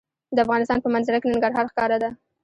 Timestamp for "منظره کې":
0.93-1.27